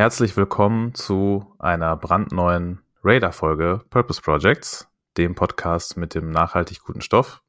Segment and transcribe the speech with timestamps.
[0.00, 4.88] Herzlich willkommen zu einer brandneuen Radar-Folge Purpose Projects,
[5.18, 7.42] dem Podcast mit dem nachhaltig guten Stoff.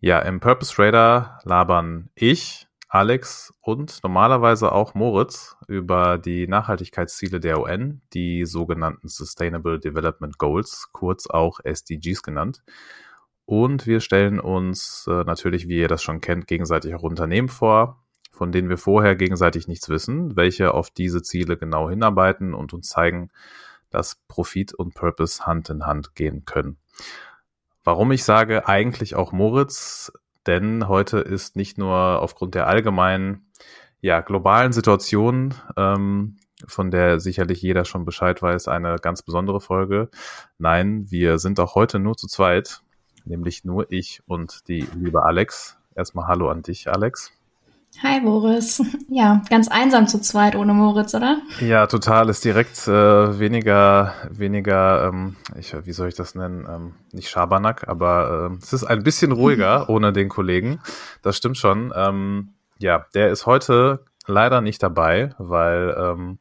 [0.00, 7.60] Ja, im Purpose Radar labern ich, Alex und normalerweise auch Moritz über die Nachhaltigkeitsziele der
[7.60, 12.64] UN, die sogenannten Sustainable Development Goals, kurz auch SDGs genannt.
[13.44, 18.04] Und wir stellen uns äh, natürlich, wie ihr das schon kennt, gegenseitig auch Unternehmen vor,
[18.32, 22.88] von denen wir vorher gegenseitig nichts wissen, welche auf diese Ziele genau hinarbeiten und uns
[22.88, 23.30] zeigen,
[23.90, 26.76] dass Profit und Purpose Hand in Hand gehen können.
[27.84, 30.12] Warum ich sage eigentlich auch Moritz,
[30.46, 33.46] denn heute ist nicht nur aufgrund der allgemeinen,
[34.00, 36.36] ja, globalen Situation, ähm,
[36.66, 40.08] von der sicherlich jeder schon Bescheid weiß, eine ganz besondere Folge.
[40.58, 42.82] Nein, wir sind auch heute nur zu zweit,
[43.24, 45.78] nämlich nur ich und die liebe Alex.
[45.94, 47.35] Erstmal Hallo an dich, Alex.
[48.02, 48.82] Hi Boris.
[49.08, 51.40] Ja, ganz einsam zu zweit ohne Moritz, oder?
[51.60, 52.28] Ja, total.
[52.28, 56.66] Ist direkt äh, weniger, weniger, ähm, ich, wie soll ich das nennen?
[56.68, 60.80] Ähm, nicht Schabernack, aber äh, es ist ein bisschen ruhiger ohne den Kollegen.
[61.22, 61.92] Das stimmt schon.
[61.96, 66.38] Ähm, ja, der ist heute leider nicht dabei, weil ähm,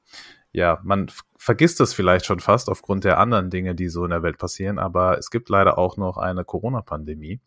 [0.52, 1.08] ja, man
[1.38, 4.80] vergisst es vielleicht schon fast aufgrund der anderen Dinge, die so in der Welt passieren,
[4.80, 7.40] aber es gibt leider auch noch eine Corona-Pandemie.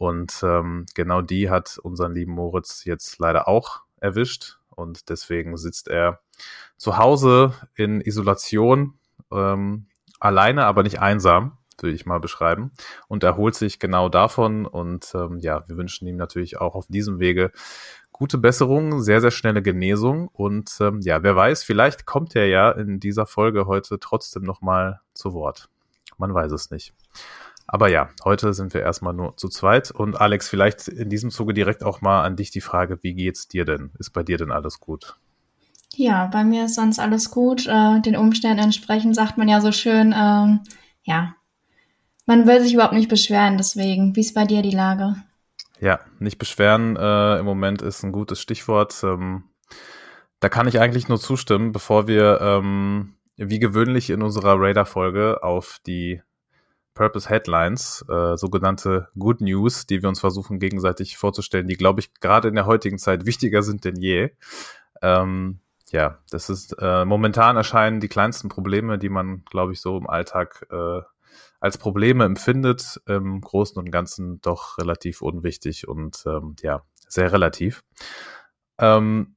[0.00, 4.58] Und ähm, genau die hat unseren lieben Moritz jetzt leider auch erwischt.
[4.70, 6.20] Und deswegen sitzt er
[6.78, 8.94] zu Hause in Isolation,
[9.30, 12.72] ähm, alleine, aber nicht einsam, würde ich mal beschreiben.
[13.08, 14.64] Und erholt sich genau davon.
[14.64, 17.52] Und ähm, ja, wir wünschen ihm natürlich auch auf diesem Wege
[18.10, 20.28] gute Besserung, sehr, sehr schnelle Genesung.
[20.28, 25.02] Und ähm, ja, wer weiß, vielleicht kommt er ja in dieser Folge heute trotzdem nochmal
[25.12, 25.68] zu Wort.
[26.16, 26.94] Man weiß es nicht.
[27.72, 29.92] Aber ja, heute sind wir erstmal nur zu zweit.
[29.92, 33.46] Und Alex, vielleicht in diesem Zuge direkt auch mal an dich die Frage, wie geht's
[33.46, 33.92] dir denn?
[34.00, 35.14] Ist bei dir denn alles gut?
[35.94, 37.68] Ja, bei mir ist sonst alles gut.
[37.68, 40.62] Äh, den Umständen entsprechend sagt man ja so schön, ähm,
[41.04, 41.36] ja,
[42.26, 43.56] man will sich überhaupt nicht beschweren.
[43.56, 45.14] Deswegen, wie ist bei dir die Lage?
[45.78, 49.00] Ja, nicht beschweren äh, im Moment ist ein gutes Stichwort.
[49.04, 49.44] Ähm,
[50.40, 55.78] da kann ich eigentlich nur zustimmen, bevor wir ähm, wie gewöhnlich in unserer Radar-Folge auf
[55.86, 56.20] die
[56.94, 62.14] Purpose Headlines, äh, sogenannte Good News, die wir uns versuchen gegenseitig vorzustellen, die, glaube ich,
[62.14, 64.30] gerade in der heutigen Zeit wichtiger sind denn je.
[65.02, 69.96] Ähm, ja, das ist äh, momentan erscheinen die kleinsten Probleme, die man, glaube ich, so
[69.96, 71.00] im Alltag äh,
[71.60, 77.82] als Probleme empfindet, im Großen und Ganzen doch relativ unwichtig und ähm, ja, sehr relativ.
[78.78, 79.36] Ähm,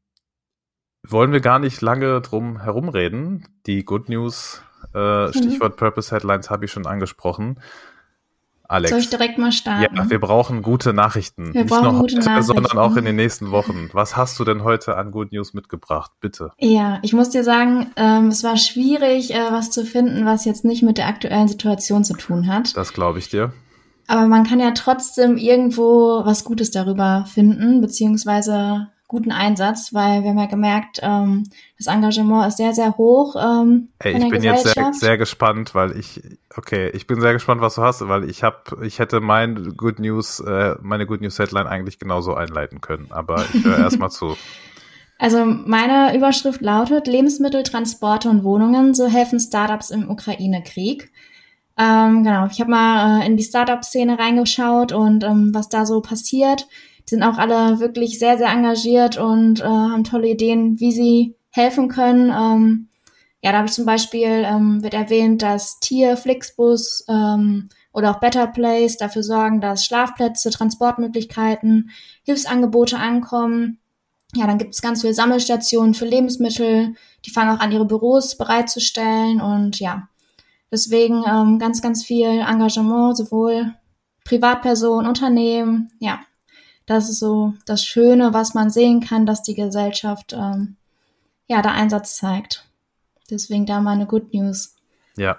[1.05, 3.47] wollen wir gar nicht lange drum herumreden.
[3.65, 4.63] Die Good News
[4.93, 5.33] äh, mhm.
[5.33, 7.57] Stichwort Purpose Headlines habe ich schon angesprochen.
[8.73, 8.89] Alex.
[8.89, 9.95] Soll ich direkt mal starten?
[9.95, 11.53] Ja, wir brauchen gute Nachrichten.
[11.53, 12.53] Wir Nicht brauchen nur heute, gute Nachrichten.
[12.53, 13.89] sondern auch in den nächsten Wochen.
[13.93, 16.11] Was hast du denn heute an Good News mitgebracht?
[16.21, 16.51] Bitte.
[16.59, 20.65] Ja, ich muss dir sagen, ähm, es war schwierig, äh, was zu finden, was jetzt
[20.65, 22.75] nicht mit der aktuellen Situation zu tun hat.
[22.75, 23.53] Das glaube ich dir.
[24.07, 30.31] Aber man kann ja trotzdem irgendwo was Gutes darüber finden, beziehungsweise guten Einsatz, weil wir
[30.31, 31.43] haben ja gemerkt, ähm,
[31.77, 33.35] das Engagement ist sehr, sehr hoch.
[33.35, 36.21] Ähm, hey, ich bin jetzt sehr, sehr gespannt, weil ich,
[36.57, 39.99] okay, ich bin sehr gespannt, was du hast, weil ich habe, ich hätte mein Good
[39.99, 44.35] News, äh, meine Good News Headline eigentlich genauso einleiten können, aber ich höre erstmal zu.
[45.19, 51.13] Also meine Überschrift lautet Lebensmittel, Transporte und Wohnungen, so helfen Startups im Ukraine-Krieg.
[51.77, 56.01] Ähm, genau, ich habe mal äh, in die Startup-Szene reingeschaut und ähm, was da so
[56.01, 56.67] passiert.
[57.05, 61.89] Sind auch alle wirklich sehr, sehr engagiert und äh, haben tolle Ideen, wie sie helfen
[61.89, 62.29] können.
[62.29, 62.89] Ähm,
[63.43, 68.19] ja, da habe ich zum Beispiel, ähm, wird erwähnt, dass Tier, Flixbus ähm, oder auch
[68.21, 71.91] Better Place dafür sorgen, dass Schlafplätze, Transportmöglichkeiten,
[72.23, 73.79] Hilfsangebote ankommen.
[74.33, 76.95] Ja, dann gibt es ganz viele Sammelstationen für Lebensmittel.
[77.25, 79.41] Die fangen auch an, ihre Büros bereitzustellen.
[79.41, 80.07] Und ja,
[80.71, 83.73] deswegen ähm, ganz, ganz viel Engagement, sowohl
[84.23, 86.21] Privatpersonen, Unternehmen, ja,
[86.85, 90.75] das ist so das Schöne, was man sehen kann, dass die Gesellschaft ähm,
[91.47, 92.67] ja da Einsatz zeigt.
[93.29, 94.75] Deswegen da meine Good News.
[95.15, 95.37] Ja,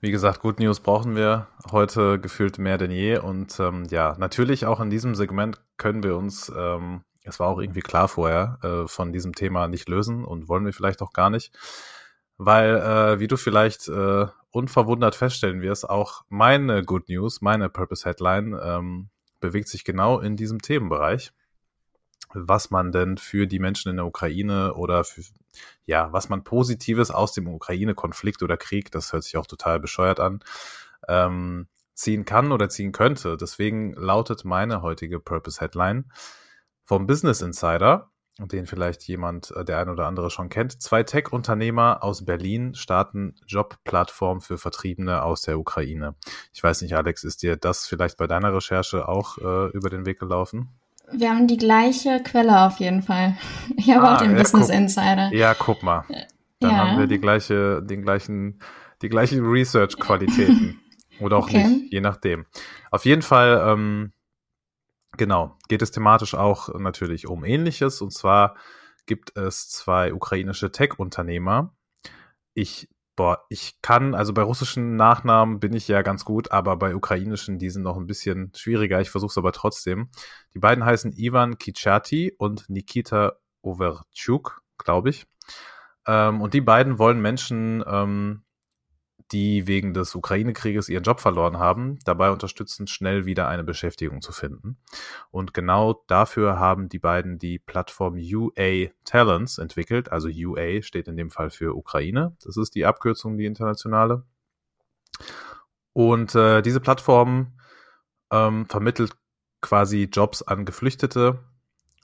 [0.00, 3.18] wie gesagt, Good News brauchen wir heute gefühlt mehr denn je.
[3.18, 7.58] Und ähm, ja, natürlich auch in diesem Segment können wir uns, ähm, es war auch
[7.58, 11.30] irgendwie klar vorher, äh, von diesem Thema nicht lösen und wollen wir vielleicht auch gar
[11.30, 11.52] nicht.
[12.36, 18.08] Weil, äh, wie du vielleicht äh, unverwundert feststellen wirst, auch meine Good News, meine Purpose
[18.08, 19.08] Headline, ähm,
[19.40, 21.32] bewegt sich genau in diesem Themenbereich,
[22.34, 25.22] was man denn für die Menschen in der Ukraine oder für,
[25.86, 30.20] ja, was man Positives aus dem Ukraine-Konflikt oder Krieg, das hört sich auch total bescheuert
[30.20, 30.40] an,
[31.08, 33.36] ähm, ziehen kann oder ziehen könnte.
[33.36, 36.10] Deswegen lautet meine heutige Purpose Headline
[36.84, 38.10] vom Business Insider.
[38.46, 40.80] Den vielleicht jemand, äh, der ein oder andere schon kennt.
[40.80, 46.14] Zwei Tech-Unternehmer aus Berlin starten Jobplattform für Vertriebene aus der Ukraine.
[46.52, 50.06] Ich weiß nicht, Alex, ist dir das vielleicht bei deiner Recherche auch äh, über den
[50.06, 50.68] Weg gelaufen?
[51.10, 53.36] Wir haben die gleiche Quelle auf jeden Fall.
[53.76, 55.32] Ich habe ah, auch den ja, Business guck, Insider.
[55.32, 56.04] Ja, guck mal.
[56.60, 56.76] Dann ja.
[56.78, 58.60] haben wir die gleiche, den gleichen,
[59.02, 60.80] die gleichen Research-Qualitäten.
[61.20, 61.64] Oder auch okay.
[61.66, 62.46] nicht, je nachdem.
[62.90, 64.12] Auf jeden Fall, ähm,
[65.18, 68.00] genau, geht es thematisch auch natürlich um Ähnliches.
[68.00, 68.56] Und zwar
[69.06, 71.74] gibt es zwei ukrainische Tech-Unternehmer.
[72.54, 76.94] Ich, boah, ich kann, also bei russischen Nachnamen bin ich ja ganz gut, aber bei
[76.94, 79.00] ukrainischen, die sind noch ein bisschen schwieriger.
[79.00, 80.10] Ich versuche es aber trotzdem.
[80.54, 85.26] Die beiden heißen Ivan Kichati und Nikita Overchuk, glaube ich.
[86.06, 88.44] Ähm, und die beiden wollen Menschen ähm,
[89.32, 94.32] die wegen des Ukraine-Krieges ihren Job verloren haben, dabei unterstützen, schnell wieder eine Beschäftigung zu
[94.32, 94.78] finden.
[95.30, 100.10] Und genau dafür haben die beiden die Plattform UA Talents entwickelt.
[100.10, 102.36] Also UA steht in dem Fall für Ukraine.
[102.42, 104.24] Das ist die Abkürzung, die internationale.
[105.92, 107.58] Und äh, diese Plattform
[108.30, 109.16] ähm, vermittelt
[109.60, 111.40] quasi Jobs an Geflüchtete,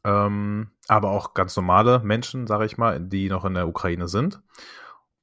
[0.03, 4.43] ähm, aber auch ganz normale Menschen, sage ich mal, die noch in der Ukraine sind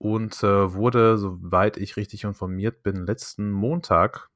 [0.01, 4.29] und äh, wurde, soweit ich richtig informiert bin, letzten Montag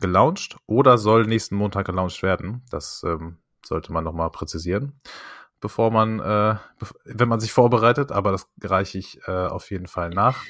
[0.00, 2.64] gelauncht oder soll nächsten Montag gelauncht werden.
[2.70, 4.98] Das ähm, sollte man nochmal präzisieren,
[5.60, 6.56] bevor man, äh,
[7.04, 10.42] wenn man sich vorbereitet, aber das reiche ich äh, auf jeden Fall nach.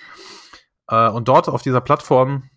[0.86, 2.48] Äh, und dort auf dieser Plattform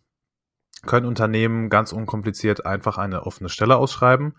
[0.86, 4.38] können Unternehmen ganz unkompliziert einfach eine offene Stelle ausschreiben.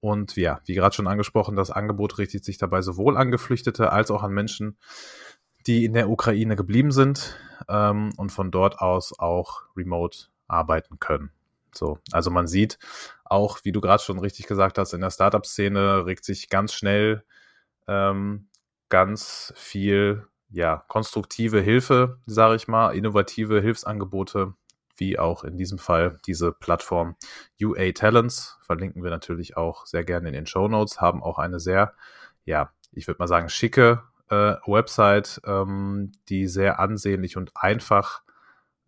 [0.00, 4.10] Und ja, wie gerade schon angesprochen, das Angebot richtet sich dabei sowohl an Geflüchtete als
[4.10, 4.76] auch an Menschen,
[5.66, 7.36] die in der Ukraine geblieben sind
[7.68, 11.30] ähm, und von dort aus auch remote arbeiten können.
[11.74, 12.78] So, also man sieht
[13.24, 17.24] auch, wie du gerade schon richtig gesagt hast, in der Startup-Szene regt sich ganz schnell
[17.86, 18.48] ähm,
[18.88, 24.54] ganz viel ja konstruktive Hilfe, sage ich mal, innovative Hilfsangebote,
[24.96, 27.16] wie auch in diesem Fall diese Plattform
[27.60, 31.60] UA Talents verlinken wir natürlich auch sehr gerne in den Show Notes, haben auch eine
[31.60, 31.92] sehr
[32.44, 38.22] ja, ich würde mal sagen schicke äh, Website, ähm, die sehr ansehnlich und einfach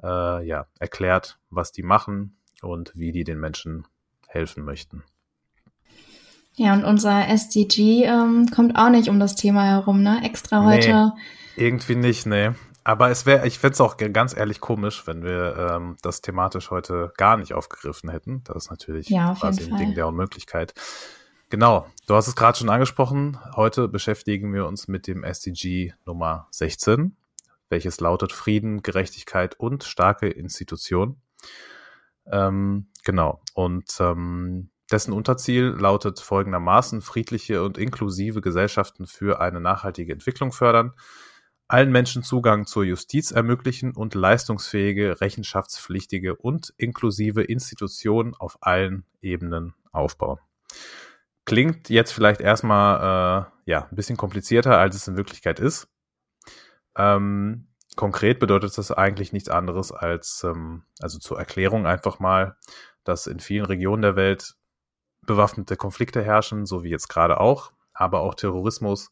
[0.02, 3.86] äh, ja, erklärt, was die machen und wie die den Menschen
[4.28, 5.04] helfen möchten.
[6.54, 10.20] Ja, und unser SDG ähm, kommt auch nicht um das Thema herum, ne?
[10.24, 11.12] Extra heute.
[11.56, 12.50] Nee, irgendwie nicht, nee.
[12.82, 16.70] Aber es wäre, ich fände es auch ganz ehrlich komisch, wenn wir ähm, das thematisch
[16.70, 18.42] heute gar nicht aufgegriffen hätten.
[18.44, 20.74] Das ist natürlich ja, quasi ein Ding der Unmöglichkeit.
[21.50, 23.38] Genau, du hast es gerade schon angesprochen.
[23.56, 27.16] Heute beschäftigen wir uns mit dem SDG Nummer 16,
[27.70, 31.22] welches lautet Frieden, Gerechtigkeit und starke Institutionen.
[32.30, 40.12] Ähm, genau, und ähm, dessen Unterziel lautet folgendermaßen friedliche und inklusive Gesellschaften für eine nachhaltige
[40.12, 40.92] Entwicklung fördern,
[41.66, 49.72] allen Menschen Zugang zur Justiz ermöglichen und leistungsfähige, rechenschaftspflichtige und inklusive Institutionen auf allen Ebenen
[49.92, 50.40] aufbauen.
[51.48, 55.88] Klingt jetzt vielleicht erstmal äh, ja, ein bisschen komplizierter, als es in Wirklichkeit ist.
[56.94, 62.58] Ähm, konkret bedeutet das eigentlich nichts anderes als, ähm, also zur Erklärung einfach mal,
[63.02, 64.56] dass in vielen Regionen der Welt
[65.22, 69.10] bewaffnete Konflikte herrschen, so wie jetzt gerade auch, aber auch Terrorismus,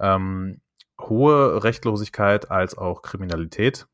[0.00, 0.60] ähm,
[1.00, 3.86] hohe Rechtlosigkeit als auch Kriminalität.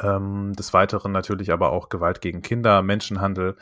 [0.00, 3.56] Ähm, des Weiteren natürlich aber auch Gewalt gegen Kinder, Menschenhandel,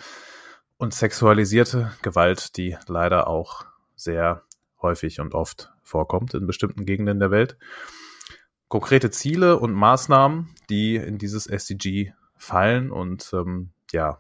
[0.85, 3.65] und sexualisierte Gewalt, die leider auch
[3.97, 4.43] sehr
[4.83, 7.57] häufig und oft vorkommt in bestimmten Gegenden der Welt.
[8.69, 14.19] Konkrete Ziele und Maßnahmen, die in dieses SDG fallen und ähm, ja,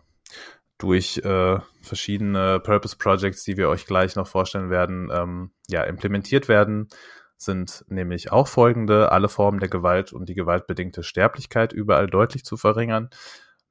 [0.78, 6.48] durch äh, verschiedene Purpose Projects, die wir euch gleich noch vorstellen werden, ähm, ja, implementiert
[6.48, 6.88] werden,
[7.36, 12.56] sind nämlich auch folgende, alle Formen der Gewalt und die gewaltbedingte Sterblichkeit überall deutlich zu
[12.56, 13.10] verringern,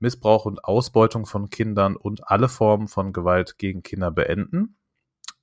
[0.04, 4.76] Missbrauch und Ausbeutung von Kindern und alle Formen von Gewalt gegen Kinder beenden,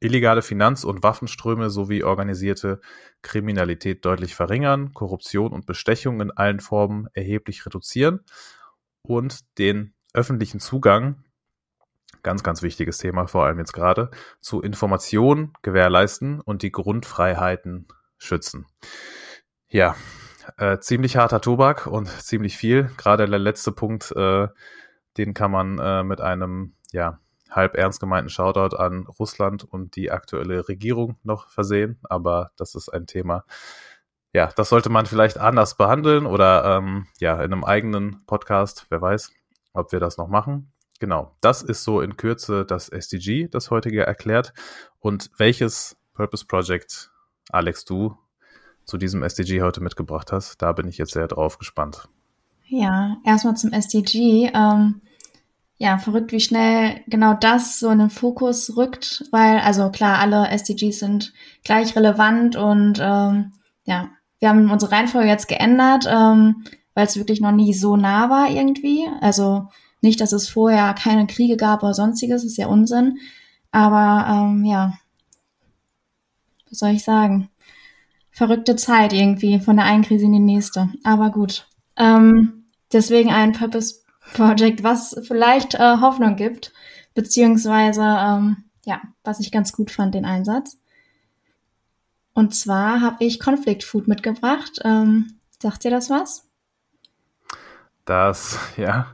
[0.01, 2.81] illegale Finanz- und Waffenströme sowie organisierte
[3.23, 8.21] Kriminalität deutlich verringern, Korruption und Bestechung in allen Formen erheblich reduzieren
[9.03, 11.25] und den öffentlichen Zugang,
[12.23, 17.89] ganz, ganz wichtiges Thema, vor allem jetzt gerade, zu Informationen gewährleisten und die Grundfreiheiten
[18.19, 18.67] schützen.
[19.69, 19.97] Ja,
[20.57, 22.91] äh, ziemlich harter Tobak und ziemlich viel.
[22.97, 24.49] Gerade der letzte Punkt, äh,
[25.17, 27.19] den kann man äh, mit einem, ja,
[27.51, 31.99] halb ernst gemeinten Shoutout an Russland und die aktuelle Regierung noch versehen.
[32.05, 33.45] Aber das ist ein Thema,
[34.33, 39.03] ja, das sollte man vielleicht anders behandeln oder ähm, ja, in einem eigenen Podcast, wer
[39.03, 39.33] weiß,
[39.73, 40.73] ob wir das noch machen.
[41.01, 44.53] Genau, das ist so in Kürze das SDG, das heutige erklärt.
[45.01, 47.11] Und welches Purpose Project
[47.49, 48.17] Alex, du
[48.91, 50.61] zu diesem SDG heute mitgebracht hast.
[50.61, 52.09] Da bin ich jetzt sehr drauf gespannt.
[52.67, 54.51] Ja, erstmal zum SDG.
[54.53, 55.01] Ähm,
[55.79, 60.49] ja, verrückt, wie schnell genau das so in den Fokus rückt, weil, also klar, alle
[60.49, 61.33] SDGs sind
[61.65, 63.53] gleich relevant und ähm,
[63.85, 68.29] ja, wir haben unsere Reihenfolge jetzt geändert, ähm, weil es wirklich noch nie so nah
[68.29, 69.07] war irgendwie.
[69.21, 69.69] Also
[70.03, 73.19] nicht, dass es vorher keine Kriege gab oder sonstiges, ist ja Unsinn.
[73.71, 74.95] Aber ähm, ja,
[76.69, 77.49] was soll ich sagen?
[78.41, 80.89] Verrückte Zeit irgendwie von der einen Krise in die nächste.
[81.05, 81.69] Aber gut.
[81.95, 83.97] Ähm, deswegen ein Purpose
[84.33, 86.73] Project, was vielleicht äh, Hoffnung gibt,
[87.15, 90.79] beziehungsweise ähm, ja, was ich ganz gut fand, den Einsatz.
[92.33, 94.81] Und zwar habe ich Conflict Food mitgebracht.
[94.85, 96.49] Ähm, sagt dir das was?
[98.07, 99.09] Das, ja,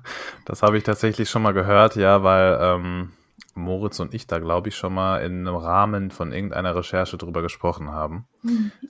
[0.44, 3.12] das habe ich tatsächlich schon mal gehört, ja, weil ähm,
[3.56, 7.42] Moritz und ich da, glaube ich, schon mal in einem Rahmen von irgendeiner Recherche drüber
[7.42, 8.26] gesprochen haben.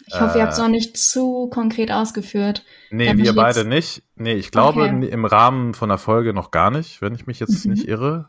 [0.06, 2.64] Ich hoffe, äh, ihr habt es noch nicht zu konkret ausgeführt.
[2.90, 4.02] Nee, wir beide nicht.
[4.16, 5.08] Nee, ich glaube okay.
[5.08, 7.73] im Rahmen von der Folge noch gar nicht, wenn ich mich jetzt mhm.
[7.73, 8.28] nicht irre.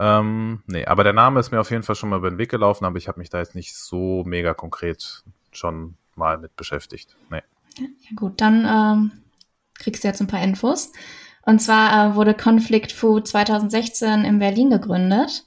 [0.00, 2.50] Ähm, nee, aber der Name ist mir auf jeden Fall schon mal über den Weg
[2.50, 7.16] gelaufen, aber ich habe mich da jetzt nicht so mega konkret schon mal mit beschäftigt.
[7.30, 7.42] Nee.
[7.78, 9.12] Ja, gut, dann ähm,
[9.74, 10.92] kriegst du jetzt ein paar Infos.
[11.42, 15.44] Und zwar äh, wurde Conflict Food 2016 in Berlin gegründet.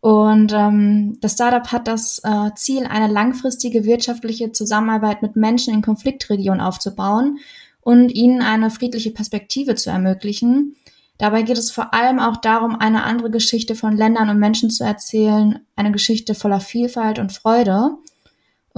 [0.00, 5.82] Und ähm, das Startup hat das äh, Ziel, eine langfristige wirtschaftliche Zusammenarbeit mit Menschen in
[5.82, 7.38] Konfliktregionen aufzubauen
[7.80, 10.76] und ihnen eine friedliche Perspektive zu ermöglichen.
[11.18, 14.84] Dabei geht es vor allem auch darum, eine andere Geschichte von Ländern und Menschen zu
[14.84, 17.96] erzählen, eine Geschichte voller Vielfalt und Freude.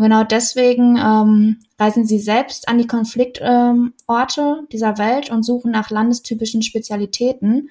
[0.00, 3.92] Und genau deswegen ähm, reisen sie selbst an die Konfliktorte
[4.40, 7.68] ähm, dieser Welt und suchen nach landestypischen Spezialitäten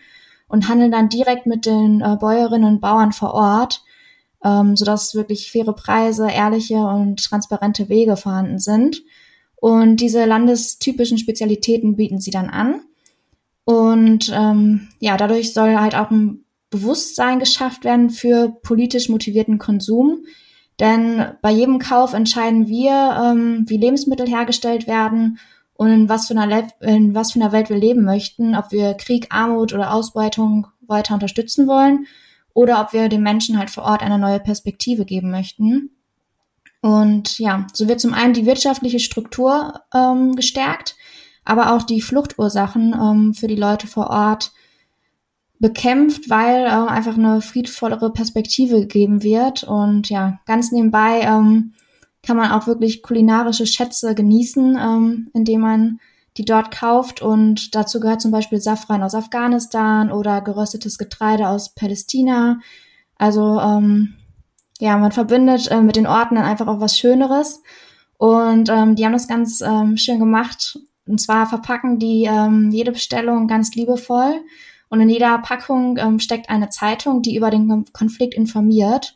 [0.48, 3.84] und handeln dann direkt mit den äh, Bäuerinnen und Bauern vor Ort,
[4.46, 9.02] ähm, sodass wirklich faire Preise, ehrliche und transparente Wege vorhanden sind.
[9.56, 12.82] Und diese landestypischen Spezialitäten bieten sie dann an.
[13.64, 20.26] Und ähm, ja, dadurch soll halt auch ein Bewusstsein geschafft werden für politisch motivierten Konsum,
[20.80, 25.40] denn bei jedem Kauf entscheiden wir, ähm, wie Lebensmittel hergestellt werden
[25.74, 28.94] und in was, für einer in was für einer Welt wir leben möchten, ob wir
[28.96, 32.06] Krieg, Armut oder Ausbeutung weiter unterstützen wollen
[32.54, 35.92] oder ob wir den Menschen halt vor Ort eine neue Perspektive geben möchten.
[36.82, 40.96] Und ja, so wird zum einen die wirtschaftliche Struktur ähm, gestärkt,
[41.44, 44.52] aber auch die Fluchtursachen ähm, für die Leute vor Ort
[45.60, 49.64] bekämpft, weil äh, einfach eine friedvollere Perspektive gegeben wird.
[49.64, 51.74] Und ja, ganz nebenbei ähm,
[52.24, 56.00] kann man auch wirklich kulinarische Schätze genießen, ähm, indem man
[56.38, 57.22] die dort kauft.
[57.22, 62.60] Und dazu gehört zum Beispiel Safran aus Afghanistan oder geröstetes Getreide aus Palästina.
[63.18, 64.16] Also ähm,
[64.80, 67.62] ja, man verbindet äh, mit den Orten dann einfach auch was Schöneres.
[68.18, 70.80] Und ähm, die haben das ganz ähm, schön gemacht.
[71.06, 74.42] Und zwar verpacken die ähm, jede Bestellung ganz liebevoll
[74.90, 79.16] und in jeder Packung ähm, steckt eine Zeitung, die über den Konflikt informiert.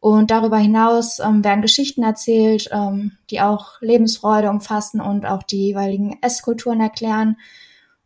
[0.00, 5.66] Und darüber hinaus ähm, werden Geschichten erzählt, ähm, die auch Lebensfreude umfassen und auch die
[5.66, 7.36] jeweiligen Esskulturen erklären.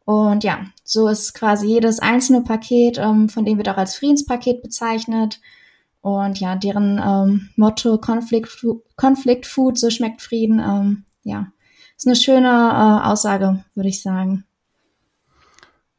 [0.05, 4.61] Und ja, so ist quasi jedes einzelne Paket, ähm, von dem wird auch als Friedenspaket
[4.61, 5.41] bezeichnet.
[6.01, 8.67] Und ja, deren ähm, Motto Conflict,
[8.97, 11.47] Conflict Food, so schmeckt Frieden, ähm, ja,
[11.97, 14.45] ist eine schöne äh, Aussage, würde ich sagen.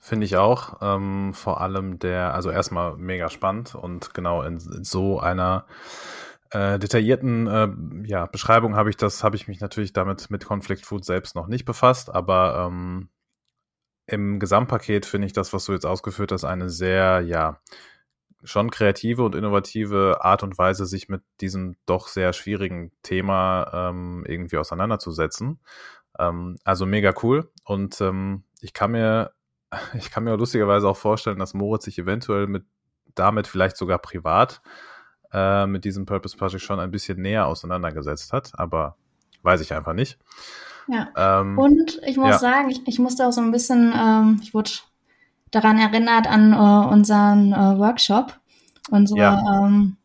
[0.06, 0.78] Finde ich auch.
[0.82, 5.66] Ähm, vor allem der, also erstmal mega spannend und genau in, so einer
[6.52, 10.86] äh, detaillierten äh, ja, Beschreibung habe ich das, habe ich mich natürlich damit mit Conflict
[10.86, 13.10] Food selbst noch nicht befasst, aber ähm,
[14.06, 17.60] im Gesamtpaket finde ich das, was du jetzt ausgeführt hast, eine sehr, ja,
[18.44, 24.24] schon kreative und innovative Art und Weise, sich mit diesem doch sehr schwierigen Thema ähm,
[24.28, 25.60] irgendwie auseinanderzusetzen.
[26.20, 27.50] Ähm, also mega cool.
[27.64, 29.32] Und ähm, ich kann mir
[29.98, 32.66] ich kann mir lustigerweise auch vorstellen, dass Moritz sich eventuell mit
[33.16, 34.62] damit vielleicht sogar privat
[35.32, 38.98] äh, mit diesem Purpose Project schon ein bisschen näher auseinandergesetzt hat, aber
[39.44, 40.18] weiß ich einfach nicht.
[40.88, 41.10] Ja.
[41.16, 42.38] Ähm, und ich muss ja.
[42.40, 44.72] sagen, ich, ich musste auch so ein bisschen, ähm, ich wurde
[45.52, 48.40] daran erinnert an äh, unseren äh, Workshop.
[48.92, 49.66] Unsere, ja.
[49.66, 49.98] ähm,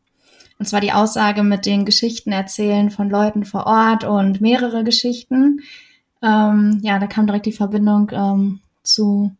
[0.57, 5.61] und zwar die Aussage mit den Geschichten erzählen von Leuten vor Ort und mehrere Geschichten.
[6.23, 9.35] Ähm, ja, da kam direkt die Verbindung ähm, zu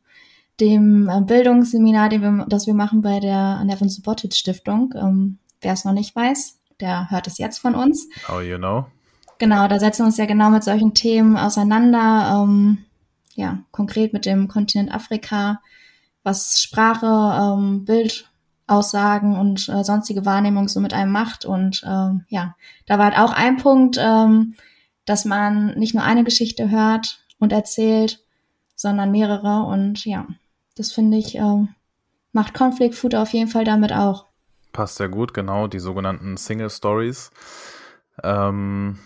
[0.61, 4.93] dem äh, Bildungsseminar, den wir, das wir machen bei der Nevin Subotic Stiftung.
[4.95, 8.09] Ähm, Wer es noch nicht weiß, der hört es jetzt von uns.
[8.33, 8.87] Oh, you know.
[9.37, 12.43] Genau, da setzen wir uns ja genau mit solchen Themen auseinander.
[12.43, 12.85] Ähm,
[13.35, 15.61] ja, konkret mit dem Kontinent Afrika,
[16.23, 21.45] was Sprache, ähm, Bildaussagen und äh, sonstige Wahrnehmung so mit einem macht.
[21.45, 22.55] Und ähm, ja,
[22.87, 24.55] da war halt auch ein Punkt, ähm,
[25.05, 28.23] dass man nicht nur eine Geschichte hört und erzählt,
[28.75, 29.63] sondern mehrere.
[29.63, 30.27] Und ja,
[30.75, 31.65] das finde ich, äh,
[32.31, 34.25] macht Conflict Food auf jeden Fall damit auch.
[34.71, 37.31] Passt sehr gut, genau, die sogenannten Single Stories,
[38.23, 38.99] ähm,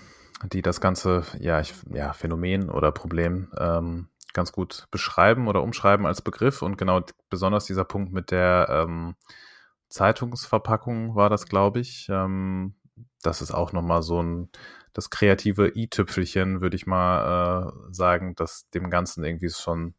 [0.51, 6.05] die das ganze ja, ich, ja, Phänomen oder Problem ähm, ganz gut beschreiben oder umschreiben
[6.05, 6.61] als Begriff.
[6.61, 9.15] Und genau besonders dieser Punkt mit der ähm,
[9.89, 12.07] Zeitungsverpackung war das, glaube ich.
[12.09, 12.75] Ähm,
[13.23, 14.49] das ist auch nochmal so ein,
[14.93, 19.95] das kreative i-Tüpfelchen, würde ich mal äh, sagen, dass dem Ganzen irgendwie schon,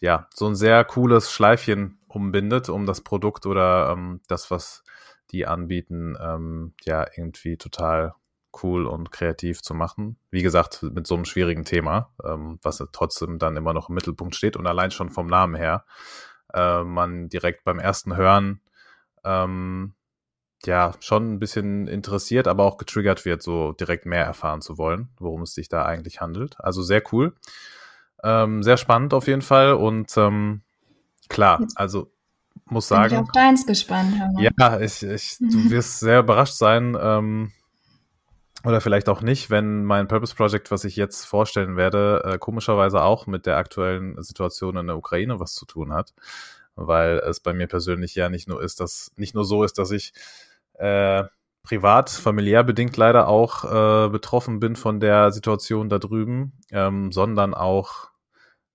[0.00, 4.84] ja, so ein sehr cooles Schleifchen umbindet, um das Produkt oder ähm, das, was
[5.30, 8.14] die anbieten, ähm, ja, irgendwie total
[8.62, 10.16] cool und kreativ zu machen.
[10.30, 14.34] Wie gesagt, mit so einem schwierigen Thema, ähm, was trotzdem dann immer noch im Mittelpunkt
[14.34, 15.84] steht und allein schon vom Namen her,
[16.54, 18.60] äh, man direkt beim ersten Hören
[19.24, 19.94] ähm,
[20.64, 25.10] ja schon ein bisschen interessiert, aber auch getriggert wird, so direkt mehr erfahren zu wollen,
[25.18, 26.56] worum es sich da eigentlich handelt.
[26.58, 27.34] Also sehr cool.
[28.22, 30.62] Ähm, sehr spannend auf jeden Fall und ähm,
[31.28, 32.10] klar, also
[32.66, 33.10] muss sagen.
[33.10, 34.18] Bin ich auf deins gespannt.
[34.18, 34.40] Hammer.
[34.40, 37.52] Ja, ich, ich, du wirst sehr überrascht sein, ähm,
[38.64, 43.02] oder vielleicht auch nicht, wenn mein Purpose Project, was ich jetzt vorstellen werde, äh, komischerweise
[43.02, 46.12] auch mit der aktuellen Situation in der Ukraine was zu tun hat,
[46.74, 49.92] weil es bei mir persönlich ja nicht nur ist, dass nicht nur so ist, dass
[49.92, 50.12] ich
[50.74, 51.24] äh,
[51.68, 57.52] privat, familiär bedingt leider auch äh, betroffen bin von der Situation da drüben, ähm, sondern
[57.52, 58.08] auch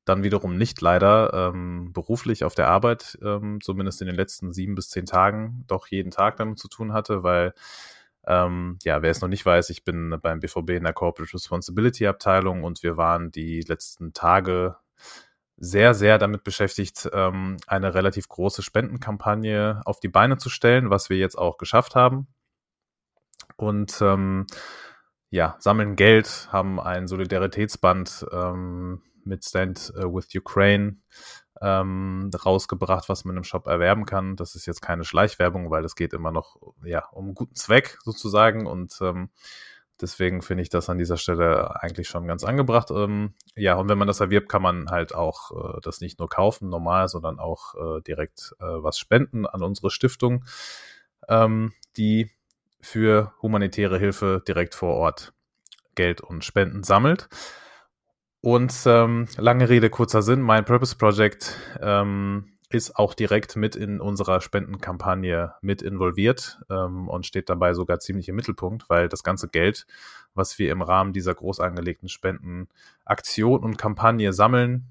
[0.05, 4.75] dann wiederum nicht leider ähm, beruflich auf der Arbeit, ähm, zumindest in den letzten sieben
[4.75, 7.55] bis zehn Tagen, doch jeden Tag damit zu tun hatte, weil
[8.27, 12.05] ähm, ja, wer es noch nicht weiß, ich bin beim BVB in der Corporate Responsibility
[12.05, 14.75] Abteilung und wir waren die letzten Tage
[15.57, 21.09] sehr, sehr damit beschäftigt, ähm, eine relativ große Spendenkampagne auf die Beine zu stellen, was
[21.09, 22.27] wir jetzt auch geschafft haben.
[23.55, 24.47] Und ähm,
[25.29, 30.97] ja, sammeln Geld, haben ein Solidaritätsband ähm, mit Stand äh, with Ukraine
[31.61, 34.35] ähm, rausgebracht, was man im Shop erwerben kann.
[34.35, 38.67] Das ist jetzt keine Schleichwerbung, weil es geht immer noch ja, um guten Zweck sozusagen
[38.67, 39.29] und ähm,
[40.01, 42.91] deswegen finde ich das an dieser Stelle eigentlich schon ganz angebracht.
[42.91, 46.29] Ähm, ja, und wenn man das erwirbt, kann man halt auch äh, das nicht nur
[46.29, 50.45] kaufen normal, sondern auch äh, direkt äh, was spenden an unsere Stiftung,
[51.29, 52.29] ähm, die
[52.83, 55.33] für humanitäre Hilfe direkt vor Ort
[55.95, 57.29] Geld und Spenden sammelt.
[58.41, 64.01] Und ähm, lange Rede, kurzer Sinn, mein Purpose Project ähm, ist auch direkt mit in
[64.01, 69.47] unserer Spendenkampagne mit involviert ähm, und steht dabei sogar ziemlich im Mittelpunkt, weil das ganze
[69.47, 69.85] Geld,
[70.33, 74.87] was wir im Rahmen dieser groß angelegten Spendenaktion und Kampagne sammeln,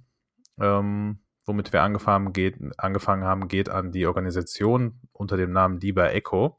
[0.59, 6.13] ähm, womit wir angefangen, geht, angefangen haben, geht an die Organisation unter dem Namen Lieber
[6.15, 6.59] Echo,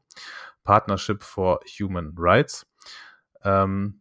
[0.64, 2.66] Partnership for Human Rights.
[3.42, 4.00] Ähm,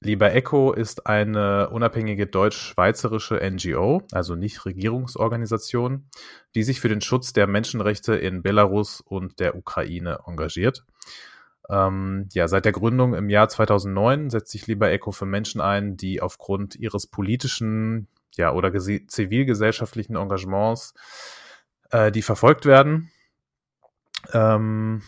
[0.00, 6.08] Lieber Echo ist eine unabhängige deutsch-schweizerische NGO, also Nichtregierungsorganisation,
[6.54, 10.84] die sich für den Schutz der Menschenrechte in Belarus und der Ukraine engagiert.
[11.68, 15.96] Ähm, ja, seit der Gründung im Jahr 2009 setzt sich Lieber Echo für Menschen ein,
[15.96, 20.94] die aufgrund ihres politischen ja, oder zivilgesellschaftlichen Engagements,
[21.90, 23.10] äh, die verfolgt werden.
[24.32, 25.02] Ähm,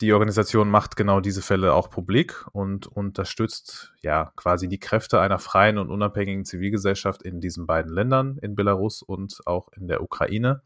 [0.00, 5.38] die Organisation macht genau diese Fälle auch publik und unterstützt ja quasi die Kräfte einer
[5.38, 10.62] freien und unabhängigen Zivilgesellschaft in diesen beiden Ländern, in Belarus und auch in der Ukraine.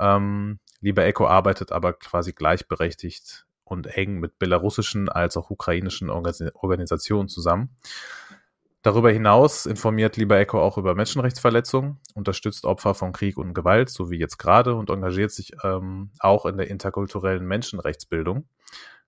[0.00, 7.28] Ähm, Lieber Echo arbeitet aber quasi gleichberechtigt und eng mit belarussischen als auch ukrainischen Organisationen
[7.28, 7.76] zusammen.
[8.88, 14.10] Darüber hinaus informiert Lieber Echo auch über Menschenrechtsverletzungen, unterstützt Opfer von Krieg und Gewalt, so
[14.10, 18.48] wie jetzt gerade, und engagiert sich ähm, auch in der interkulturellen Menschenrechtsbildung.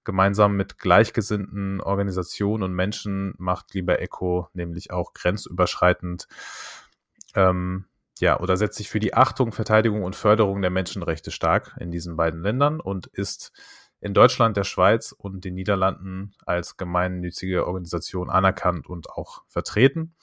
[0.04, 6.28] Gemeinsam mit gleichgesinnten Organisationen und Menschen macht Lieber Echo nämlich auch grenzüberschreitend
[7.34, 7.86] ähm,
[8.18, 12.16] ja, oder setzt sich für die Achtung, Verteidigung und Förderung der Menschenrechte stark in diesen
[12.16, 13.50] beiden Ländern und ist
[14.00, 20.14] in Deutschland, der Schweiz und den Niederlanden als gemeinnützige Organisation anerkannt und auch vertreten.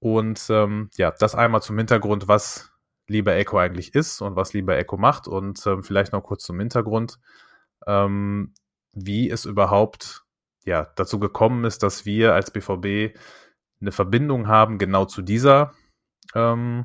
[0.00, 2.72] Und ähm, ja, das einmal zum Hintergrund, was
[3.06, 5.28] Lieber Echo eigentlich ist und was Lieber Echo macht.
[5.28, 7.18] Und ähm, vielleicht noch kurz zum Hintergrund,
[7.86, 8.52] ähm,
[8.92, 10.24] wie es überhaupt
[10.64, 13.16] ja, dazu gekommen ist, dass wir als BVB
[13.80, 15.72] eine Verbindung haben genau zu dieser
[16.34, 16.84] ähm,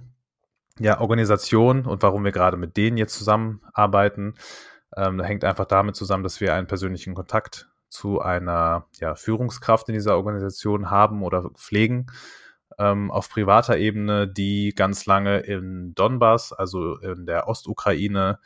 [0.80, 4.36] ja, Organisation und warum wir gerade mit denen jetzt zusammenarbeiten.
[4.95, 9.93] Ähm, hängt einfach damit zusammen, dass wir einen persönlichen Kontakt zu einer ja, Führungskraft in
[9.93, 12.08] dieser Organisation haben oder pflegen
[12.79, 18.39] ähm, auf privater Ebene, die ganz lange in Donbass, also in der Ostukraine,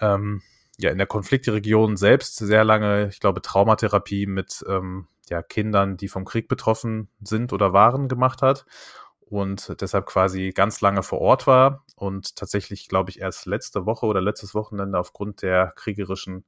[0.00, 0.42] ähm,
[0.78, 6.08] ja, in der Konfliktregion selbst sehr lange, ich glaube, Traumatherapie mit ähm, ja, Kindern, die
[6.08, 8.66] vom Krieg betroffen sind oder waren, gemacht hat
[9.30, 14.06] und deshalb quasi ganz lange vor Ort war und tatsächlich, glaube ich, erst letzte Woche
[14.06, 16.44] oder letztes Wochenende aufgrund der kriegerischen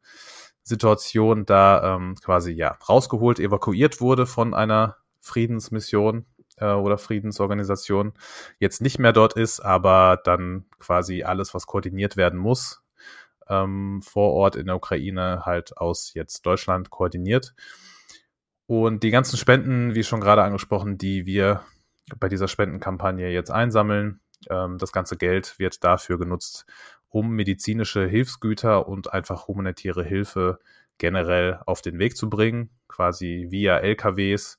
[0.64, 8.14] Situation da ähm, quasi ja rausgeholt, evakuiert wurde von einer Friedensmission äh, oder Friedensorganisation,
[8.59, 12.83] jetzt nicht mehr dort ist, aber dann quasi alles, was koordiniert werden muss,
[13.49, 17.55] ähm, vor Ort in der Ukraine halt aus jetzt Deutschland koordiniert.
[18.66, 21.62] Und die ganzen Spenden, wie schon gerade angesprochen, die wir
[22.18, 26.66] bei dieser Spendenkampagne jetzt einsammeln, ähm, das ganze Geld wird dafür genutzt,
[27.08, 30.58] um medizinische Hilfsgüter und einfach humanitäre Hilfe
[30.98, 34.58] generell auf den Weg zu bringen, quasi via LKWs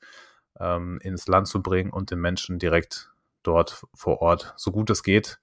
[0.60, 3.12] ähm, ins Land zu bringen und den Menschen direkt
[3.44, 5.40] dort vor Ort, so gut es geht,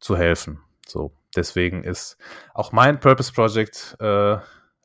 [0.00, 0.60] zu helfen.
[0.86, 2.18] So, deswegen ist
[2.52, 4.38] auch mein Purpose Project, äh,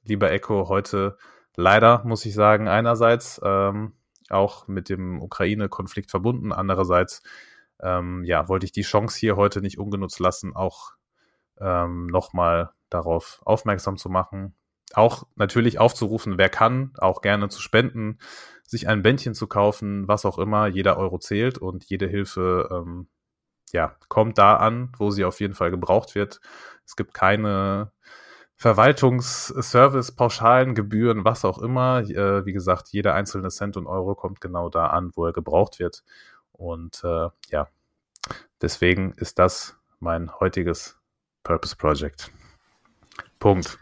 [0.03, 1.17] lieber Echo, heute
[1.55, 3.93] leider, muss ich sagen, einerseits ähm,
[4.31, 7.21] auch mit dem Ukraine-Konflikt verbunden, andererseits
[7.81, 10.91] ähm, ja, wollte ich die Chance hier heute nicht ungenutzt lassen, auch
[11.59, 14.55] ähm, nochmal darauf aufmerksam zu machen.
[14.93, 18.17] Auch natürlich aufzurufen, wer kann, auch gerne zu spenden,
[18.63, 20.67] sich ein Bändchen zu kaufen, was auch immer.
[20.67, 23.07] Jeder Euro zählt und jede Hilfe ähm,
[23.71, 26.41] ja, kommt da an, wo sie auf jeden Fall gebraucht wird.
[26.85, 27.91] Es gibt keine
[28.59, 32.01] Verwaltungsservice, Pauschalen, Gebühren, was auch immer.
[32.01, 35.79] Äh, wie gesagt, jeder einzelne Cent und Euro kommt genau da an, wo er gebraucht
[35.79, 36.03] wird.
[36.51, 37.69] Und äh, ja,
[38.61, 40.99] deswegen ist das mein heutiges
[41.43, 42.31] Purpose Project.
[43.39, 43.79] Punkt.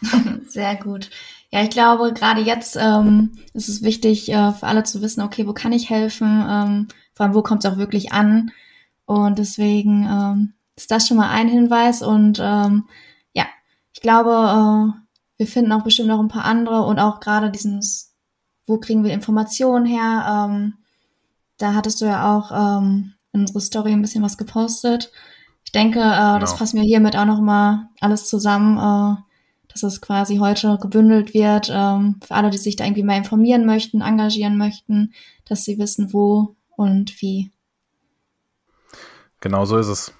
[0.46, 1.10] Sehr gut.
[1.50, 5.48] Ja, ich glaube, gerade jetzt ähm, ist es wichtig äh, für alle zu wissen, okay,
[5.48, 8.52] wo kann ich helfen, ähm, vor allem wo kommt es auch wirklich an.
[9.06, 12.00] Und deswegen ähm, ist das schon mal ein Hinweis.
[12.00, 12.84] Und ähm,
[14.00, 15.00] ich glaube, äh,
[15.36, 18.14] wir finden auch bestimmt noch ein paar andere und auch gerade dieses,
[18.66, 20.48] wo kriegen wir Informationen her?
[20.48, 20.78] Ähm,
[21.58, 25.12] da hattest du ja auch ähm, in unsere Story ein bisschen was gepostet.
[25.64, 26.38] Ich denke, äh, genau.
[26.38, 28.78] das fassen wir hiermit auch noch mal alles zusammen.
[28.78, 29.22] Äh,
[29.68, 33.66] dass es quasi heute gebündelt wird ähm, für alle, die sich da irgendwie mehr informieren
[33.66, 35.12] möchten, engagieren möchten,
[35.44, 37.52] dass sie wissen, wo und wie.
[39.40, 40.12] Genau so ist es.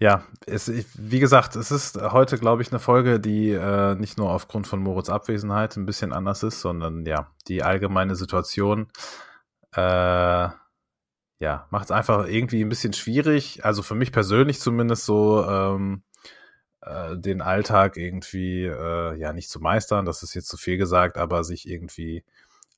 [0.00, 4.30] Ja, es, wie gesagt, es ist heute, glaube ich, eine Folge, die äh, nicht nur
[4.30, 8.88] aufgrund von Moritz Abwesenheit ein bisschen anders ist, sondern ja, die allgemeine Situation
[9.74, 10.48] äh,
[11.40, 13.64] ja, macht es einfach irgendwie ein bisschen schwierig.
[13.64, 16.02] Also für mich persönlich zumindest so, ähm,
[16.82, 21.18] äh, den Alltag irgendwie äh, ja nicht zu meistern, das ist jetzt zu viel gesagt,
[21.18, 22.24] aber sich irgendwie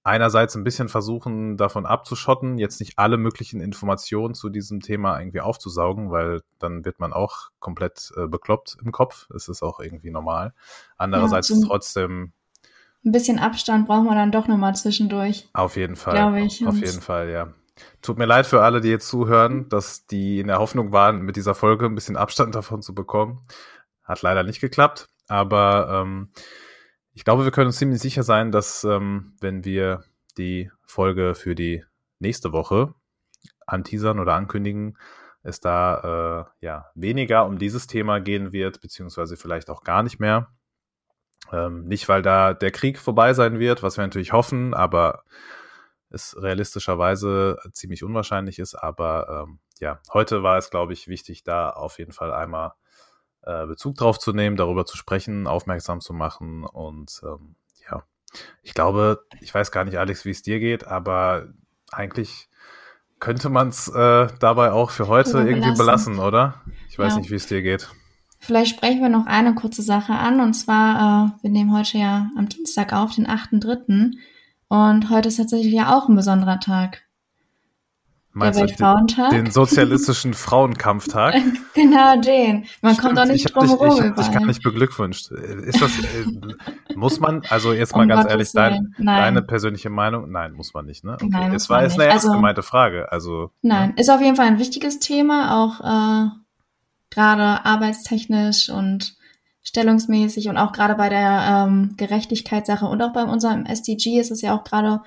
[0.02, 5.40] einerseits ein bisschen versuchen, davon abzuschotten, jetzt nicht alle möglichen Informationen zu diesem Thema irgendwie
[5.40, 9.28] aufzusaugen, weil dann wird man auch komplett äh, bekloppt im Kopf.
[9.34, 10.54] Es ist auch irgendwie normal.
[10.96, 12.32] Andererseits ja, trotzdem.
[13.04, 15.48] Ein bisschen Abstand braucht man dann doch nochmal zwischendurch.
[15.52, 16.14] Auf jeden Fall.
[16.14, 16.66] Glaube ich.
[16.66, 17.54] Auf jeden Fall, ja.
[18.02, 21.36] Tut mir leid für alle, die jetzt zuhören, dass die in der Hoffnung waren, mit
[21.36, 23.42] dieser Folge ein bisschen Abstand davon zu bekommen.
[24.04, 26.30] Hat leider nicht geklappt, aber ähm,
[27.20, 30.04] ich glaube, wir können uns ziemlich sicher sein, dass ähm, wenn wir
[30.38, 31.84] die Folge für die
[32.18, 32.94] nächste Woche
[33.66, 34.96] anteasern oder ankündigen,
[35.42, 40.18] es da äh, ja weniger um dieses Thema gehen wird, beziehungsweise vielleicht auch gar nicht
[40.18, 40.48] mehr.
[41.52, 45.24] Ähm, nicht, weil da der Krieg vorbei sein wird, was wir natürlich hoffen, aber
[46.08, 48.74] es realistischerweise ziemlich unwahrscheinlich ist.
[48.74, 52.72] Aber ähm, ja, heute war es, glaube ich, wichtig, da auf jeden Fall einmal
[53.42, 57.56] äh, Bezug drauf zu nehmen, darüber zu sprechen, aufmerksam zu machen und ähm,
[57.90, 58.02] ja,
[58.62, 61.48] ich glaube, ich weiß gar nicht, Alex, wie es dir geht, aber
[61.90, 62.48] eigentlich
[63.18, 66.62] könnte man es äh, dabei auch für heute Oder irgendwie belassen, oder?
[66.88, 67.18] Ich weiß ja.
[67.20, 67.90] nicht, wie es dir geht.
[68.38, 72.30] Vielleicht sprechen wir noch eine kurze Sache an und zwar, äh, wir nehmen heute ja
[72.36, 74.12] am Dienstag auf, den 8.3.
[74.68, 77.02] Und heute ist tatsächlich ja auch ein besonderer Tag.
[78.32, 81.34] Meinst du den, den sozialistischen Frauenkampftag?
[81.74, 82.66] genau den.
[82.80, 83.88] Man Stimmt, kommt doch nicht drum herum.
[83.88, 85.32] Ich habe dich gar nicht beglückwünscht.
[85.32, 89.90] Ist das, äh, muss man, also jetzt mal um ganz Gottes ehrlich, dein, deine persönliche
[89.90, 90.30] Meinung?
[90.30, 91.14] Nein, muss man nicht, ne?
[91.14, 91.26] Okay.
[91.28, 93.10] Nein, es war jetzt eine ernst also, gemeinte Frage.
[93.10, 94.00] Also, nein, ja.
[94.00, 96.30] ist auf jeden Fall ein wichtiges Thema, auch äh,
[97.10, 99.16] gerade arbeitstechnisch und
[99.64, 104.40] stellungsmäßig und auch gerade bei der ähm, Gerechtigkeitssache und auch bei unserem SDG ist es
[104.40, 105.02] ja auch gerade,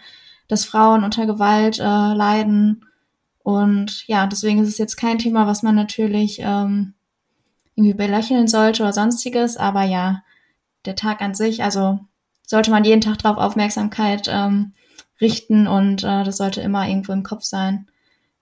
[0.50, 2.86] dass Frauen unter Gewalt äh, leiden
[3.44, 6.94] und ja, deswegen ist es jetzt kein Thema, was man natürlich ähm,
[7.76, 9.58] irgendwie belächeln sollte oder sonstiges.
[9.58, 10.24] Aber ja,
[10.86, 12.00] der Tag an sich, also
[12.48, 14.74] sollte man jeden Tag darauf Aufmerksamkeit ähm,
[15.20, 17.88] richten und äh, das sollte immer irgendwo im Kopf sein.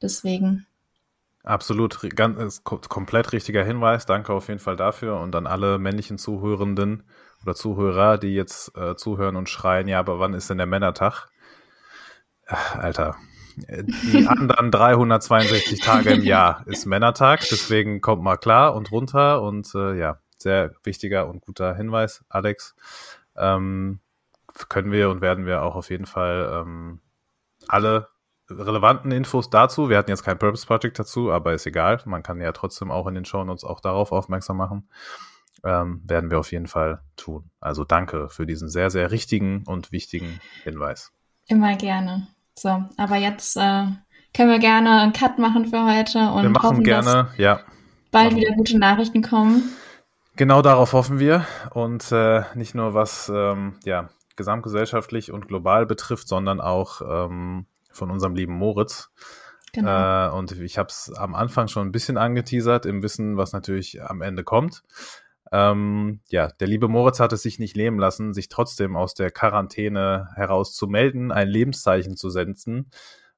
[0.01, 0.67] Deswegen.
[1.43, 4.05] Absolut, ganz, komplett richtiger Hinweis.
[4.05, 7.03] Danke auf jeden Fall dafür und an alle männlichen Zuhörenden
[7.41, 11.29] oder Zuhörer, die jetzt äh, zuhören und schreien, ja, aber wann ist denn der Männertag?
[12.73, 13.15] Alter,
[13.57, 19.73] die anderen 362 Tage im Jahr ist Männertag, deswegen kommt mal klar und runter und
[19.75, 22.75] äh, ja, sehr wichtiger und guter Hinweis, Alex.
[23.35, 23.99] Ähm,
[24.69, 26.99] können wir und werden wir auch auf jeden Fall ähm,
[27.67, 28.09] alle
[28.49, 29.89] relevanten Infos dazu.
[29.89, 32.01] Wir hatten jetzt kein Purpose Project dazu, aber ist egal.
[32.05, 34.89] Man kann ja trotzdem auch in den Show Notes auch darauf aufmerksam machen.
[35.63, 37.51] Ähm, werden wir auf jeden Fall tun.
[37.59, 41.13] Also danke für diesen sehr, sehr richtigen und wichtigen Hinweis.
[41.47, 42.27] Immer gerne.
[42.55, 43.85] So, aber jetzt äh,
[44.35, 47.61] können wir gerne einen Cut machen für heute und wir machen hoffen, gerne, ja.
[48.11, 49.63] bald wieder gute Nachrichten kommen.
[50.35, 56.27] Genau darauf hoffen wir und äh, nicht nur was ähm, ja gesamtgesellschaftlich und global betrifft,
[56.27, 59.11] sondern auch ähm, von unserem lieben Moritz.
[59.73, 60.27] Genau.
[60.27, 64.01] Äh, und ich habe es am Anfang schon ein bisschen angeteasert, im Wissen, was natürlich
[64.01, 64.83] am Ende kommt.
[65.51, 69.31] Ähm, ja, der liebe Moritz hat es sich nicht leben lassen, sich trotzdem aus der
[69.31, 72.89] Quarantäne heraus zu melden, ein Lebenszeichen zu senden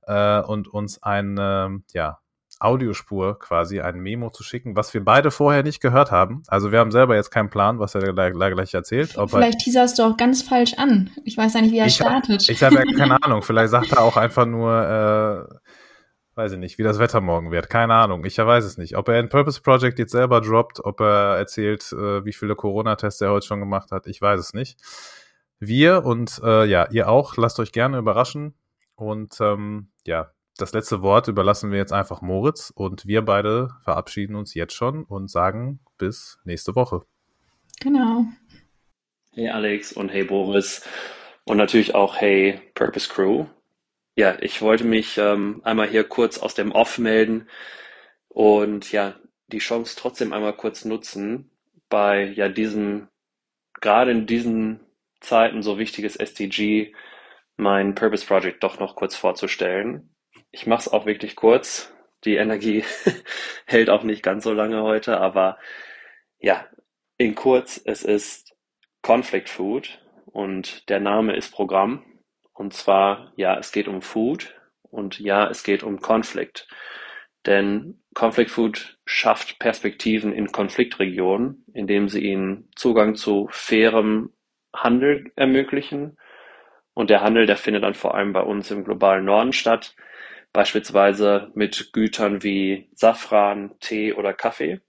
[0.04, 2.20] äh, und uns eine ja,
[2.60, 6.44] Audiospur quasi, ein Memo zu schicken, was wir beide vorher nicht gehört haben.
[6.48, 9.16] Also wir haben selber jetzt keinen Plan, was er gleich, gleich erzählt.
[9.28, 11.10] vielleicht teaserst du auch ganz falsch an.
[11.26, 12.42] Ich weiß ja nicht, wie er ich startet.
[12.42, 13.42] Hab, ich habe ja keine Ahnung.
[13.42, 15.56] Vielleicht sagt er auch einfach nur, äh,
[16.36, 17.70] weiß ich nicht, wie das Wetter morgen wird.
[17.70, 18.98] Keine Ahnung, ich weiß es nicht.
[18.98, 23.22] Ob er ein Purpose Project jetzt selber droppt, ob er erzählt, äh, wie viele Corona-Tests
[23.22, 24.80] er heute schon gemacht hat, ich weiß es nicht.
[25.60, 28.56] Wir und äh, ja, ihr auch, lasst euch gerne überraschen.
[28.96, 34.36] Und ähm, ja, das letzte Wort überlassen wir jetzt einfach Moritz und wir beide verabschieden
[34.36, 37.02] uns jetzt schon und sagen bis nächste Woche.
[37.80, 38.26] Genau.
[39.32, 40.88] Hey Alex und hey Boris
[41.46, 43.46] und natürlich auch hey Purpose Crew.
[44.16, 47.48] Ja, ich wollte mich ähm, einmal hier kurz aus dem Off melden
[48.30, 49.16] und ja,
[49.48, 51.52] die Chance trotzdem einmal kurz nutzen,
[51.90, 53.08] bei ja diesem,
[53.82, 54.82] gerade in diesen
[55.22, 56.94] Zeiten so wichtiges SDG,
[57.58, 60.16] mein Purpose Project doch noch kurz vorzustellen.
[60.52, 61.94] Ich mache es auch wirklich kurz.
[62.26, 62.84] Die Energie
[63.66, 65.58] hält auch nicht ganz so lange heute, aber
[66.40, 66.68] ja,
[67.18, 68.56] in kurz, es ist
[69.02, 72.04] Conflict Food und der Name ist Programm.
[72.54, 76.68] Und zwar, ja, es geht um Food und ja, es geht um Konflikt.
[77.46, 84.32] Denn Conflict Food schafft Perspektiven in Konfliktregionen, indem sie ihnen Zugang zu fairem
[84.74, 86.18] Handel ermöglichen.
[86.94, 89.96] Und der Handel, der findet dann vor allem bei uns im globalen Norden statt,
[90.54, 94.80] beispielsweise mit Gütern wie Safran, Tee oder Kaffee.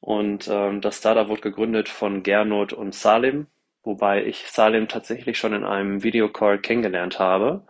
[0.00, 3.46] Und ähm, das Startup wurde gegründet von Gernot und Salim,
[3.82, 7.66] wobei ich Salim tatsächlich schon in einem Videocall kennengelernt habe.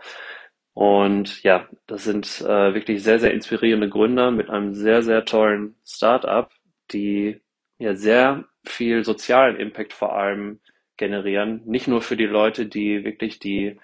[0.75, 5.77] Und ja, das sind äh, wirklich sehr, sehr inspirierende Gründer mit einem sehr, sehr tollen
[5.85, 6.51] Startup,
[6.93, 7.41] die
[7.79, 10.61] ja sehr viel sozialen Impact vor allem
[10.97, 11.63] generieren.
[11.67, 13.79] Nicht nur für die Leute, die wirklich die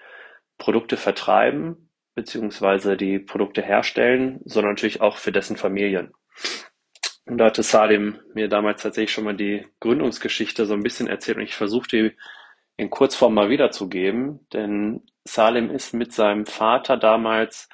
[0.57, 6.13] Produkte vertreiben, beziehungsweise die Produkte herstellen, sondern natürlich auch für dessen Familien.
[7.29, 11.37] Und da hatte Salim mir damals tatsächlich schon mal die Gründungsgeschichte so ein bisschen erzählt
[11.37, 12.17] und ich versuchte die
[12.75, 17.69] in Kurzform mal wiederzugeben, denn Salim ist mit seinem Vater damals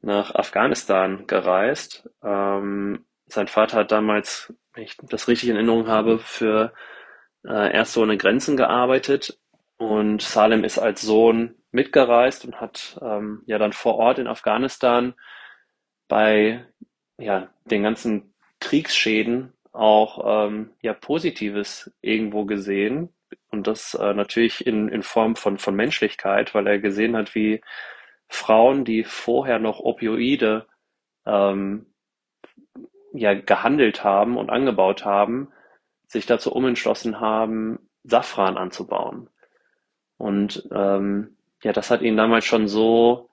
[0.00, 2.08] nach Afghanistan gereist.
[2.22, 6.72] Ähm, sein Vater hat damals, wenn ich das richtig in Erinnerung habe, für
[7.44, 9.40] äh, erst so eine Grenzen gearbeitet
[9.76, 15.14] und Salim ist als Sohn mitgereist und hat ähm, ja dann vor Ort in Afghanistan
[16.06, 16.64] bei
[17.16, 23.10] ja, den ganzen Kriegsschäden auch ähm, ja Positives irgendwo gesehen
[23.50, 27.60] und das äh, natürlich in, in Form von, von Menschlichkeit, weil er gesehen hat, wie
[28.28, 30.66] Frauen, die vorher noch Opioide
[31.26, 31.86] ähm,
[33.12, 35.48] ja gehandelt haben und angebaut haben,
[36.06, 39.30] sich dazu umentschlossen haben, Safran anzubauen.
[40.18, 43.30] Und ähm, ja, das hat ihn damals schon so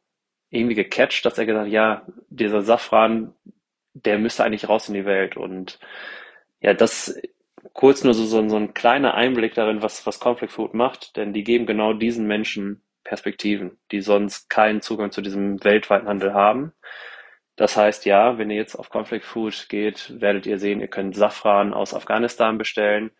[0.50, 3.34] irgendwie gecatcht, dass er gesagt ja, dieser Safran,
[3.96, 5.38] der müsste eigentlich raus in die Welt.
[5.38, 5.80] Und
[6.62, 7.20] ja, das
[7.74, 11.34] kurz nur so, so, so ein kleiner Einblick darin, was, was Conflict Food macht, denn
[11.34, 16.74] die geben genau diesen Menschen Perspektiven, die sonst keinen Zugang zu diesem weltweiten Handel haben.
[17.56, 21.16] Das heißt, ja, wenn ihr jetzt auf Conflict Food geht, werdet ihr sehen, ihr könnt
[21.16, 23.12] Safran aus Afghanistan bestellen.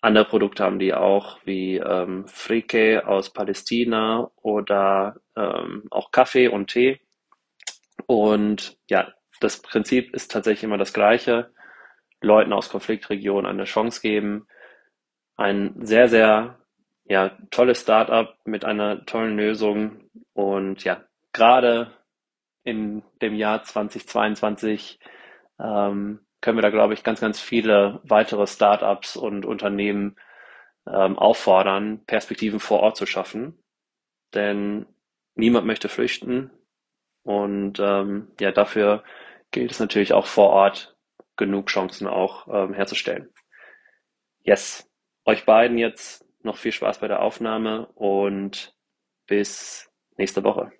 [0.00, 6.68] Andere Produkte haben die auch, wie ähm, Frike aus Palästina oder ähm, auch Kaffee und
[6.68, 7.00] Tee.
[8.06, 11.50] Und ja, das Prinzip ist tatsächlich immer das gleiche.
[12.20, 14.46] Leuten aus Konfliktregionen eine Chance geben.
[15.36, 16.58] Ein sehr, sehr
[17.04, 20.10] ja, tolles Startup mit einer tollen Lösung.
[20.34, 21.90] Und ja, gerade
[22.62, 25.00] in dem Jahr 2022
[25.58, 30.16] ähm, können wir da, glaube ich, ganz, ganz viele weitere Startups und Unternehmen
[30.86, 33.58] ähm, auffordern, Perspektiven vor Ort zu schaffen.
[34.34, 34.86] Denn
[35.34, 36.50] niemand möchte flüchten.
[37.22, 39.02] Und ähm, ja, dafür
[39.50, 40.96] gilt es natürlich auch vor Ort
[41.36, 43.30] genug Chancen auch ähm, herzustellen.
[44.42, 44.88] Yes,
[45.24, 48.74] euch beiden jetzt noch viel Spaß bei der Aufnahme und
[49.26, 50.72] bis nächste Woche.